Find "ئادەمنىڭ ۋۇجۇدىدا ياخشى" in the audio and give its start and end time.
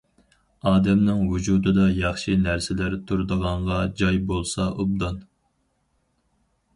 0.69-2.33